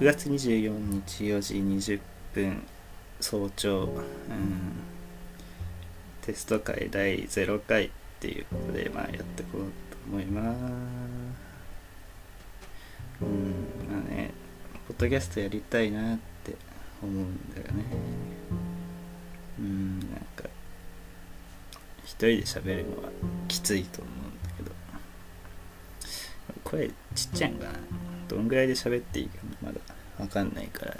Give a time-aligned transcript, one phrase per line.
[0.00, 1.54] 6月24日4時
[1.96, 2.00] 20
[2.32, 2.62] 分
[3.20, 4.02] 早朝、うん、
[6.22, 10.56] テスト会第0回っていうことで、まあ、やっていこうと思います。
[13.20, 13.54] うん
[13.92, 14.30] まあね
[14.88, 16.56] ポッドキャストやりたいなって
[17.02, 17.84] 思うんだよね。
[19.58, 20.48] うんなんか
[22.04, 23.10] 一人で喋るのは
[23.48, 24.72] きついと思うんだけど。
[26.64, 27.72] 声ちっちゃいんかな。
[28.28, 29.89] どんぐらいで喋っていいかなまだ。
[30.20, 30.96] わかんないから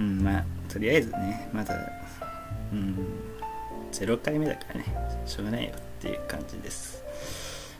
[0.00, 1.74] うんまあとりあえずねまだ
[2.72, 2.96] うん
[3.92, 4.86] 0回目だからね
[5.26, 7.02] しょうがないよっていう感じです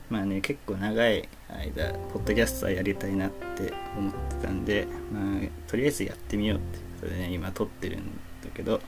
[0.09, 8.01] まあね結構長い間ポッドキャストはやりたいなって思ってたんでまあとりあえずやってみようってことでね今撮ってるん
[8.43, 8.81] だけど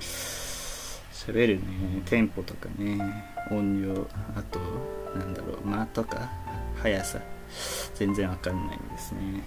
[0.00, 1.62] 喋るね
[2.06, 2.98] テンポとかね
[3.50, 4.06] 音量
[4.36, 4.58] あと
[5.18, 6.30] なんだろう間とか
[6.82, 7.20] 速さ
[7.94, 9.44] 全然わかんないんですね。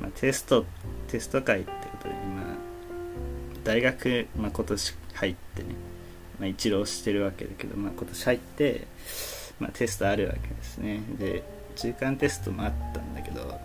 [0.00, 0.64] まあ、テスト、
[1.08, 2.42] テスト会ってことで、今、
[3.64, 5.68] 大学、まあ、今年入ってね、
[6.38, 8.86] まあ、一浪してるわけだけど、まあ、今年入って、
[9.60, 11.00] まあ、テストあるわけですね。
[11.18, 11.42] で、
[11.76, 13.60] 中間テストもあったんだけど、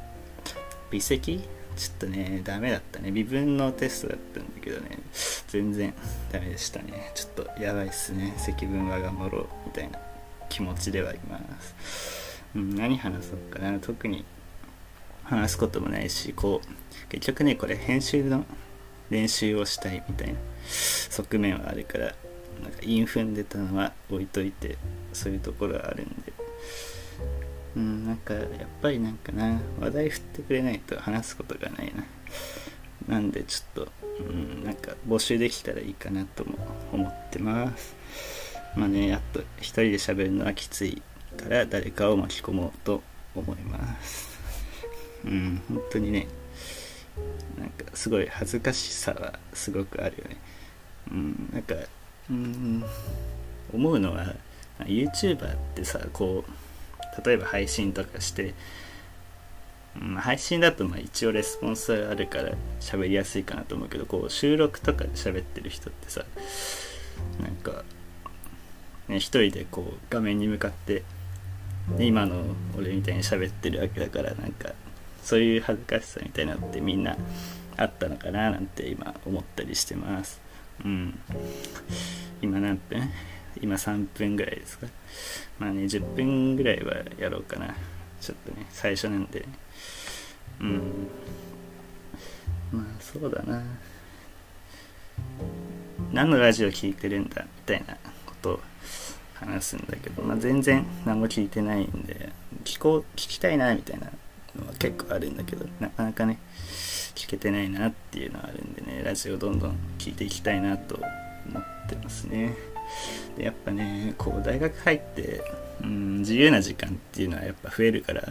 [0.91, 1.47] 微積？
[1.75, 3.11] ちょっとね、ダメだったね。
[3.11, 4.99] 微分のテストだったんだけどね、
[5.47, 5.93] 全然
[6.31, 7.11] ダメでしたね。
[7.15, 8.33] ちょっとやばいっすね。
[8.37, 9.99] 積分は頑張ろう、みたいな
[10.49, 12.43] 気持ちではいます。
[12.55, 14.25] うん、何話そうかな特に
[15.29, 18.45] 話すこともないしこう結局ねこれ編集の
[19.09, 20.39] 練習をしたいみたいな
[21.09, 22.15] 側面はあるから
[22.61, 24.77] なんかインフン出たのは置いといて
[25.13, 26.33] そういうところはあるんで。
[27.75, 28.45] うんなんかやっ
[28.81, 32.03] ぱりなんかな話題振ってくれないと話すことがないな。
[33.07, 33.91] なんでちょっと
[34.27, 36.57] うんなんか募集できたらいいかなとも
[36.91, 37.95] 思ってます。
[38.75, 41.01] まあねやっと一人で喋るのはきつい
[41.37, 43.03] から誰かを巻き込もうと
[43.35, 44.38] 思います。
[45.25, 46.27] うん本当にね。
[47.57, 50.37] なんかすごい恥ずかしさはすごくあるよね。
[51.11, 51.75] うんなんか
[52.29, 52.83] うん
[53.73, 54.35] 思うのは
[54.79, 58.53] YouTuber ってさこう例えば配信とかして、
[59.99, 66.23] うん、配信だとまあ一応レスポンスあるから喋りやすいかなと思うけどこう収録とかで喋ってる人ってさ
[67.41, 67.83] なんか
[69.07, 71.03] ね一人でこう画面に向かって
[71.97, 72.43] 今の
[72.77, 74.69] 俺みたいに喋ってるわけだからなんか
[75.29, 77.15] そういう恥ずかしさみたいなのってみんな
[77.77, 80.41] あったのかななんて今思ったりしてます。
[80.83, 81.19] うん。
[82.41, 83.11] 今何分？
[83.61, 84.87] 今3分ぐらいですか？
[85.59, 87.75] まあね10分ぐらいはやろうかな。
[88.19, 89.45] ちょっとね最初なんで。
[90.61, 90.81] うん。
[92.71, 93.61] まあそうだな。
[96.11, 98.59] 何のラジオ聴いてるんだみたいなことを
[99.35, 102.29] 話すんだけど、まあ、全然何も聞いてないんで
[102.63, 104.09] 聞こう聞きたいなみたいな
[104.79, 106.39] 結構あるんだけどなかなかね
[107.13, 112.55] 聞けてないなっていうのはあるんでねラジオどんどん聞いていきたいなと思ってますね。
[113.37, 115.43] でやっぱねこう大学入って
[115.83, 118.23] うん自由な時間っていうのはやっぱ増えるから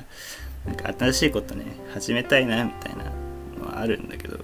[0.66, 3.04] なんか新しいことね始めたいなみたいな
[3.59, 4.38] のはあるんだけど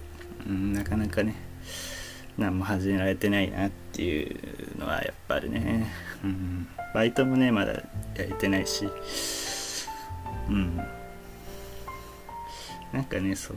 [0.46, 1.34] うんなかなかね
[2.36, 5.86] 何も始められてないなっていうのはやっぱりね、
[6.22, 7.82] うん、バイトもねまだや
[8.18, 8.88] れてないし
[10.48, 10.80] うん。
[12.94, 13.56] なんかねそう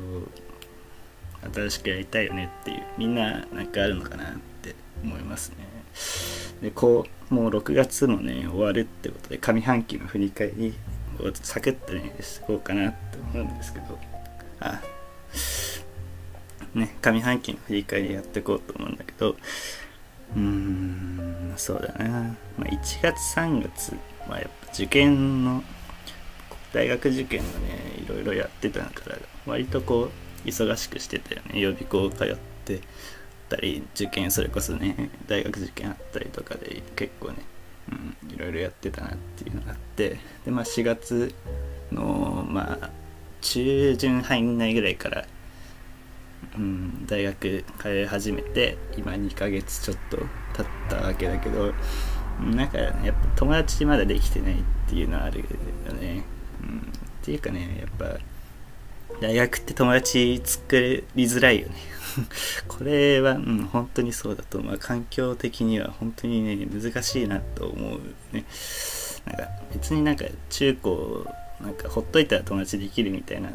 [1.54, 5.56] 新しくやりたいよねっていうみんななんかあるのかなって思いますね。
[6.62, 10.74] でこうもう6月もね終わるってことで上半期の振り返り
[11.20, 13.98] をサクッとねしこうかなって思うんですけど。
[14.60, 14.82] あ
[16.78, 22.36] ね、上半期の振り返りやっていこうと思うんだけど、うーん、そうだな。
[22.58, 23.96] まあ、1月3月
[24.30, 25.64] はやっぱ受験の、
[26.78, 29.18] 大学受験のね、いろいろやってたから、
[29.48, 30.12] 割とこ
[30.46, 31.60] う、忙しくしてたよね。
[31.60, 32.82] 予備校通って
[33.50, 37.38] たり、受験それこそね、大学受験あったりとかで結構ね、
[37.92, 41.34] うん、いろいろやってたなっていうのがあって、で、まあ4月
[41.92, 42.92] の、まあ、
[43.42, 45.26] 中旬入んないぐらいから、
[46.56, 51.74] うん、大学通い始めて今2ヶ月ちょっと経ったわけだけど
[52.40, 54.56] なんかやっぱ友達まだできてないっ
[54.88, 56.17] ていうのはあるよね、
[57.28, 58.18] っていうかねやっぱ
[59.20, 61.76] 大学って友達作りづらいよね。
[62.70, 64.78] これは、うん、本当にそうだと思う。
[64.78, 68.00] 環境的には本当にね難しいなと思う
[68.32, 68.46] ね。
[69.26, 71.26] なんか別になんか中高
[71.60, 73.50] なんかほっといたら友達できるみたいな、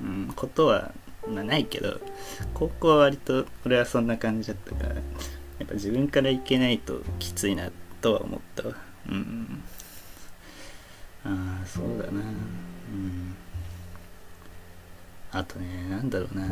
[0.00, 0.92] うん、ことは
[1.28, 2.00] まあないけど
[2.54, 5.00] 高校は割と俺はそんな感じだったからや
[5.64, 7.70] っぱ自分から行けないときついな
[8.00, 8.74] とは思ったわ。
[9.10, 9.62] うん。
[11.24, 12.22] ああそうだな。
[12.92, 13.36] うん。
[15.30, 16.46] あとねなんだろうな。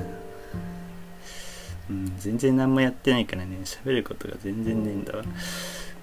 [1.89, 5.25] うん全然何もやってないからね喋ることが全然ねえんだわ。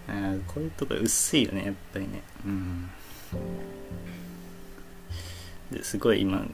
[0.07, 2.21] あこういうとこ薄いよねやっぱりね。
[2.45, 2.89] うん。
[5.71, 6.45] ですごい今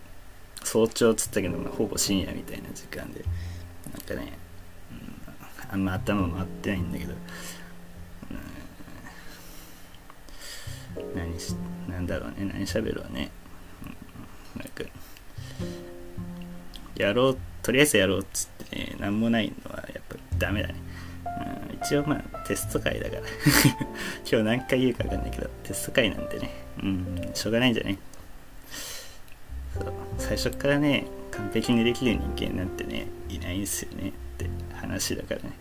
[0.64, 3.24] 早朝っつったけど、まあ、ほぼ深夜みたいな時間で
[3.92, 4.38] なんかね、
[4.92, 7.14] うん、あんま頭回ってないんだけど、
[11.02, 11.56] うん、何し
[11.88, 13.32] なんだろうね何喋ろうね、
[14.60, 14.84] なんか
[16.96, 20.76] やろうとりあえずやろうっつってね何もないのはやっぱダメだね、
[21.70, 23.22] うん、一応まあテスト会だから。
[24.30, 26.50] 今日何回言うか分かんないけどテスト会なんでね。
[26.84, 27.98] うんしょうがないんじゃね
[29.74, 29.94] そう。
[30.18, 34.10] 最初からね完璧にできる人間なんてねいないんすよね。
[34.10, 35.52] って話だからね。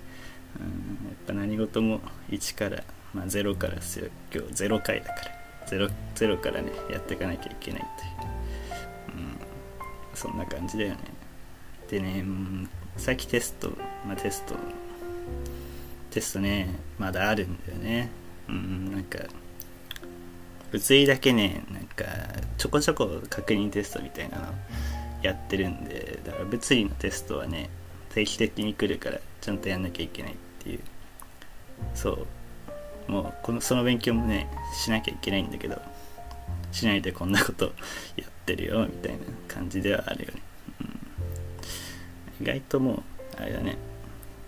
[0.61, 2.01] うんやっぱ何事も
[2.31, 2.83] 1から、
[3.15, 5.39] まあ、0からですよ今日0回だから。
[5.69, 8.38] 0, 0からねやっていかなきゃいけないという、
[10.19, 10.99] そんな感じだよね。
[11.89, 12.25] でね、
[12.97, 13.71] さっきテスト
[14.07, 14.55] まあテスト
[16.11, 18.11] テストねまだあるんだよね。
[18.49, 19.19] うんなんか
[20.73, 22.05] 物理だけねなんか
[22.59, 24.47] ちょこちょこ確認テストみたいなの
[25.23, 27.71] やってるんでだから物理のテストはね
[28.11, 30.81] 定期的に来るからちゃんとやんなきゃいけないっていう。
[31.95, 32.27] そう。
[33.09, 35.81] もうこのその勉強もねしなきゃいけないんだけど
[36.73, 37.73] しないでこんなこと
[38.17, 38.25] や
[38.55, 40.43] ってるよみたいな感じではあるよね、
[42.41, 43.03] うん、意外ともう
[43.37, 43.77] あれだね。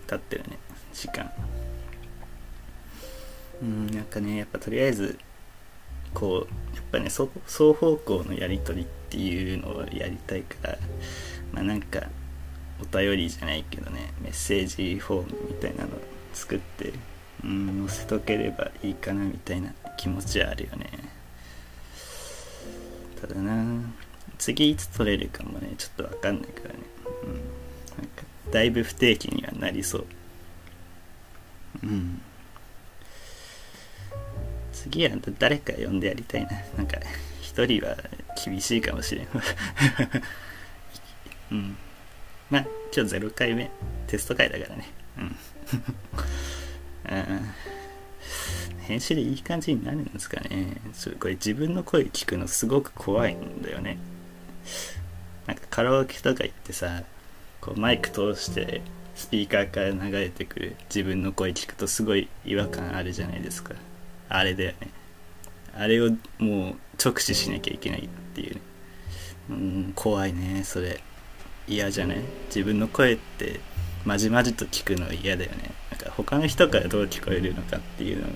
[0.07, 0.57] 経ってるね。
[0.93, 1.31] 時間。
[3.61, 5.19] うんなんかねやっぱとりあえず
[6.13, 7.27] こうやっぱね双
[7.73, 10.77] 方向のやり取りっていうのをやりたいから
[11.53, 12.01] まあなんか
[12.81, 15.89] お便りじゃないけどねメッセージフォームみたいなの
[16.33, 16.91] 作って
[17.43, 20.89] うん載せとければいいかなみたいな気持ちはあるよね。
[23.21, 23.81] ただな。
[24.37, 26.79] 次いつ取れるかもねちょっとわかんないからね。
[27.23, 27.33] うん。
[27.33, 30.05] なんかだいぶ不定期にはなりそう。
[31.83, 32.21] うん。
[34.73, 36.49] 次は誰か呼んでやりたいな。
[36.75, 36.97] なんか
[37.41, 37.95] 一人は
[38.43, 39.27] 厳しいかもしれん
[41.51, 41.77] うん。
[42.49, 42.65] まあ
[42.95, 43.69] 今日0回目。
[44.07, 44.89] テスト回だからね。
[45.17, 45.35] うん
[48.91, 50.75] 編集でいい感じになるんですかね。
[51.17, 53.97] これ自分の声聞くのすごく怖いんだよね。
[55.47, 57.03] なんかカラオケとか行ってさ
[57.61, 58.81] こうマイク通して
[59.15, 63.75] スピーカーから流れてくる自分の声聞くとすごい違和感あるじゃないですか。
[64.27, 64.89] あれだよね。
[65.73, 68.61] あれをもう直視しなきゃいけないっていうね。
[69.51, 70.99] うん怖いねそれ。
[71.65, 72.17] 嫌じゃない？
[72.47, 73.61] 自分の声って
[74.03, 75.71] まじまじと聞くの嫌だよね。
[75.91, 78.27] なんか他の人からどう聞こえるのかっていうの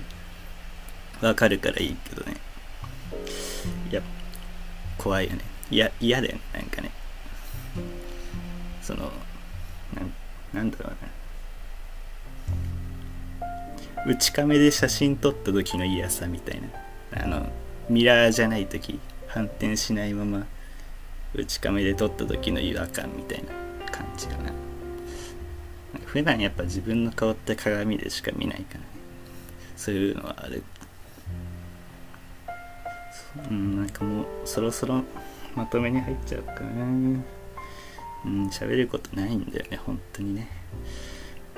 [1.20, 2.36] 分かるからいいけどね。
[3.90, 4.02] いや
[4.98, 5.40] 怖いよね。
[5.70, 6.90] いや嫌だよねなんかね。
[8.82, 9.10] その
[10.52, 10.88] なんだろう
[14.06, 14.12] な。
[14.12, 16.68] 内カメで写真撮った時の嫌さみたいな。
[17.22, 17.50] あの
[17.88, 20.46] ミラーじゃない時反転しないまま
[21.34, 24.52] 内カメで撮った時の違和感みたいな感じかな。
[26.04, 28.86] 普段やっぱ自分の顔って鏡でしか見ないからね。
[29.76, 30.62] そういうのはある。
[33.50, 35.02] うんなんかもうそろそろ
[35.54, 40.48] まとめに入っちゃうかなうん喋ることないんだよね本当にね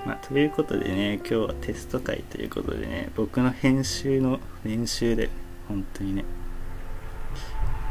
[0.06, 5.28] まあ、ということでね、今日はテスト会ということでね、僕の編集の練習で、
[5.66, 6.24] 本当にね。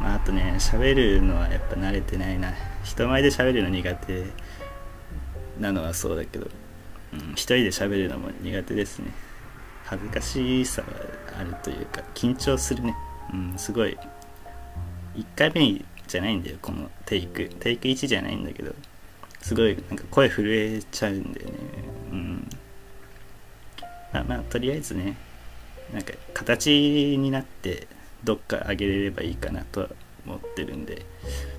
[0.02, 2.54] まあ、あとね、喋るのはやっぱ慣れてないな。
[2.84, 4.26] 人前で喋るの苦手
[5.60, 6.48] なのはそうだけど、
[7.14, 9.12] うん、一人で喋るのも苦手ですね。
[9.86, 12.96] 恥ずかしさがあるというか、緊張するね。
[13.34, 13.98] うん、すごい。
[15.16, 17.50] 1回目じゃないんだよ、このテイク。
[17.60, 18.74] テイク1じゃないんだけど、
[19.42, 21.54] すごいなんか声震えちゃうんだよね。
[22.12, 22.50] うん。
[24.14, 25.18] まあまあとりあえずね
[25.94, 27.88] なんか形になって
[28.24, 29.90] どっか上げれればいいかなとは
[30.26, 31.06] 思ってるんで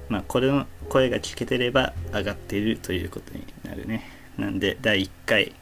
[0.09, 4.05] まあこれの声が聞けてれば上がっているということになるね。
[4.39, 5.55] なんで第1回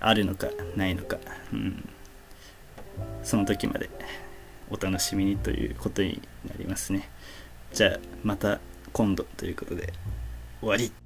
[0.00, 1.18] あるのかないのか。
[1.52, 1.88] うん。
[3.22, 3.88] その時まで。
[4.72, 7.10] お楽しみにということになりますね。
[7.74, 8.58] じゃあまた
[8.92, 9.92] 今度ということで
[10.60, 11.01] 終わり。